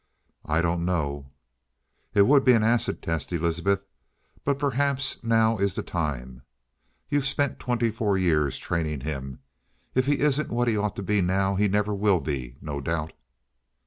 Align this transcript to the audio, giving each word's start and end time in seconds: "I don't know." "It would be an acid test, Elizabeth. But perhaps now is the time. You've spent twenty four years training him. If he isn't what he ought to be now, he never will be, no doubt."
"I 0.45 0.61
don't 0.63 0.83
know." 0.83 1.29
"It 2.15 2.23
would 2.23 2.43
be 2.43 2.53
an 2.53 2.63
acid 2.63 3.03
test, 3.03 3.31
Elizabeth. 3.31 3.85
But 4.43 4.57
perhaps 4.57 5.23
now 5.23 5.59
is 5.59 5.75
the 5.75 5.83
time. 5.83 6.41
You've 7.09 7.27
spent 7.27 7.59
twenty 7.59 7.91
four 7.91 8.17
years 8.17 8.57
training 8.57 9.01
him. 9.01 9.41
If 9.93 10.07
he 10.07 10.17
isn't 10.21 10.49
what 10.49 10.67
he 10.67 10.75
ought 10.75 10.95
to 10.95 11.03
be 11.03 11.21
now, 11.21 11.53
he 11.53 11.67
never 11.67 11.93
will 11.93 12.19
be, 12.19 12.55
no 12.61 12.81
doubt." 12.81 13.13